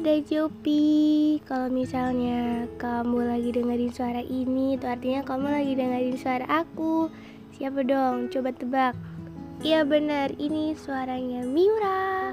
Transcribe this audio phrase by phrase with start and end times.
[0.00, 7.12] Dejopi Kalau misalnya kamu lagi dengerin suara ini Itu artinya kamu lagi dengerin suara aku.
[7.52, 8.32] Siapa dong?
[8.32, 8.96] Coba tebak.
[9.60, 12.32] Iya benar, ini suaranya Miura.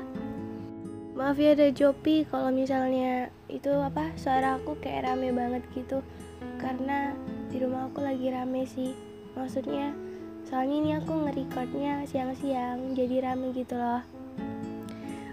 [1.20, 6.00] Maaf ya Dejopi kalau misalnya itu apa suara aku kayak rame banget gitu.
[6.64, 7.12] Karena
[7.52, 8.96] di rumah aku lagi rame sih.
[9.36, 9.92] Maksudnya
[10.48, 14.17] soalnya ini aku nge-recordnya siang-siang jadi rame gitu loh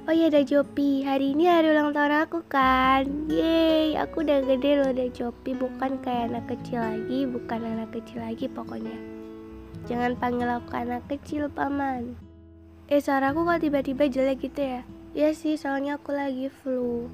[0.04, 3.08] Oh iya Jopi, hari ini hari ulang tahun aku kan.
[3.24, 5.56] Yeay, aku udah gede loh Jopi.
[5.56, 8.92] Bukan kayak anak kecil lagi, bukan anak kecil lagi pokoknya.
[9.88, 12.20] Jangan panggil aku anak kecil paman.
[12.92, 14.80] Eh suara aku kok tiba-tiba jelek gitu ya?
[15.16, 17.08] Ya sih, soalnya aku lagi flu.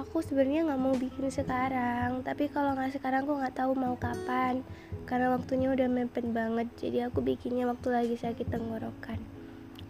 [0.00, 4.64] Aku sebenarnya nggak mau bikin sekarang Tapi kalau nggak sekarang aku nggak tahu mau kapan.
[5.04, 9.33] Karena waktunya udah mepet banget Jadi aku bikinnya waktu lagi sakit tenggorokan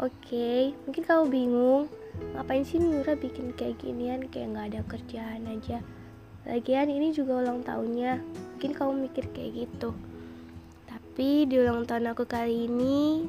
[0.05, 1.83] Oke, okay, mungkin kamu bingung
[2.37, 5.81] ngapain sih Nura bikin kayak ginian kayak nggak ada kerjaan aja.
[6.45, 9.97] Lagian ini juga ulang tahunnya, mungkin kamu mikir kayak gitu.
[10.85, 13.25] Tapi di ulang tahun aku kali ini,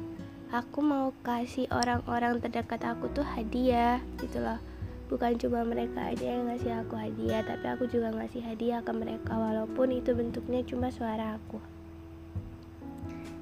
[0.52, 4.60] aku mau kasih orang-orang terdekat aku tuh hadiah gitu loh.
[5.08, 9.32] Bukan cuma mereka aja yang ngasih aku hadiah, tapi aku juga ngasih hadiah ke mereka
[9.32, 11.56] walaupun itu bentuknya cuma suara aku.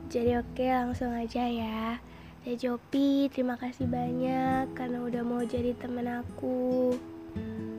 [0.06, 1.98] Jadi oke langsung aja ya.
[2.44, 6.92] Ya Jopi, terima kasih banyak karena udah mau jadi temen aku.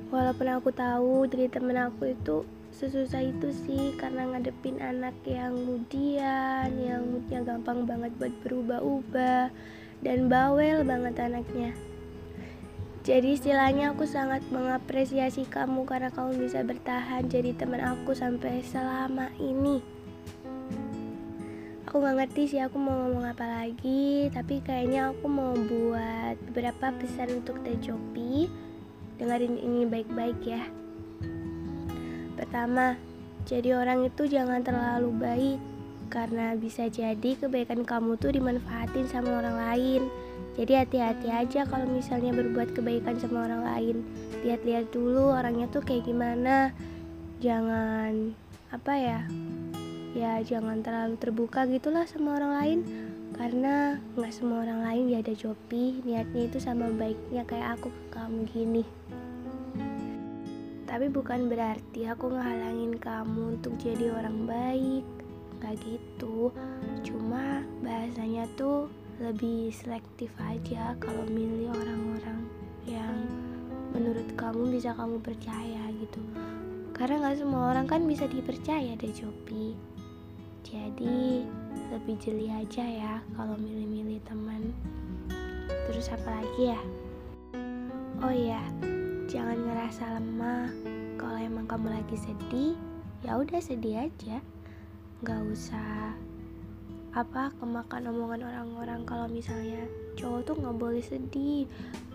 [0.09, 2.41] Walaupun aku tahu jadi temen aku itu
[2.73, 9.53] sesusah itu sih karena ngadepin anak yang mudian, yang moodnya gampang banget buat berubah-ubah
[10.01, 11.77] dan bawel banget anaknya.
[13.05, 19.29] Jadi istilahnya aku sangat mengapresiasi kamu karena kamu bisa bertahan jadi teman aku sampai selama
[19.37, 19.85] ini
[21.95, 24.27] aku nggak ngerti sih aku mau ngomong apa lagi.
[24.27, 28.51] Tapi kayaknya aku mau buat beberapa pesan untuk Tejopi
[29.15, 30.59] dengerin ini baik-baik ya.
[32.35, 32.99] Pertama
[33.47, 35.59] jadi orang itu jangan terlalu baik.
[36.11, 40.11] Karena bisa jadi kebaikan kamu tuh dimanfaatin sama orang lain.
[40.59, 43.95] Jadi hati-hati aja kalau misalnya berbuat kebaikan sama orang lain.
[44.43, 46.75] Lihat-lihat dulu orangnya tuh kayak gimana.
[47.39, 48.35] Jangan
[48.75, 49.23] apa ya
[50.15, 52.79] ya jangan terlalu terbuka gitulah sama orang lain.
[53.35, 58.03] Karena nggak semua orang lain ya ada jopi niatnya itu sama baiknya kayak aku ke
[58.15, 58.83] kamu gini.
[60.87, 65.05] Tapi bukan berarti aku ngehalangin kamu untuk jadi orang baik.
[65.59, 66.55] Nggak gitu.
[67.03, 68.87] Cuma bahasanya tuh
[69.19, 72.39] lebih selektif aja kalau milih orang-orang
[72.87, 73.19] yang
[73.91, 76.23] menurut kamu bisa kamu percaya gitu.
[76.95, 79.94] Karena nggak semua orang kan bisa dipercaya deh Jopi
[80.75, 81.47] jadi
[81.95, 84.75] lebih jeli aja ya kalau milih-milih teman
[85.87, 86.81] terus apa lagi ya?
[88.19, 88.59] Oh iya
[89.31, 90.67] jangan ngerasa lemah
[91.15, 92.75] kalau emang kamu lagi sedih
[93.23, 94.43] ya udah sedih aja.
[95.23, 96.11] Nggak usah
[97.15, 99.87] apa kemakan omongan orang-orang kalau misalnya
[100.19, 101.63] cowok tuh nggak boleh sedih.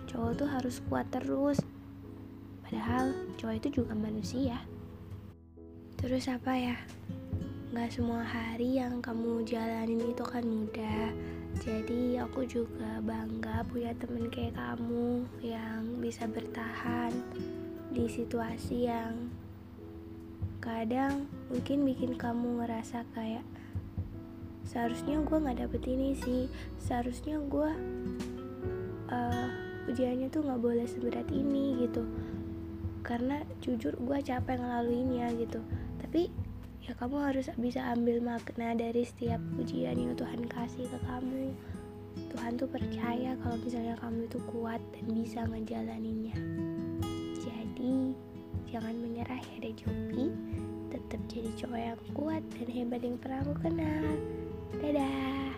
[0.05, 1.57] Cowok tuh harus kuat terus.
[2.61, 4.61] Padahal cowok itu juga manusia.
[5.97, 6.77] Terus apa ya
[7.71, 11.15] Gak semua hari yang kamu jalanin itu kan mudah.
[11.63, 17.15] Jadi aku juga bangga punya temen kayak kamu Yang bisa bertahan
[17.95, 19.31] di situasi yang
[20.59, 23.47] kadang mungkin bikin kamu ngerasa kayak
[24.67, 26.51] Seharusnya gue gak dapet ini sih.
[26.83, 27.71] Seharusnya gue
[29.15, 29.49] uh,
[29.87, 32.03] ujiannya tuh gak boleh seberat ini gitu.
[33.07, 35.63] Karena jujur gue capek ngelaluinnya gitu.
[36.03, 36.50] Tapi
[36.91, 41.55] ya kamu harus bisa ambil makna dari setiap ujian yang Tuhan kasih ke kamu.
[42.35, 46.35] Tuhan tuh percaya kalau misalnya kamu itu kuat dan bisa ngejalaninnya.
[47.39, 48.11] Jadi
[48.75, 50.35] jangan menyerah ya deh Jopi.
[50.91, 54.07] Tetap jadi cowok yang kuat dan hebat yang pernah aku kenal.
[54.83, 55.55] Dadah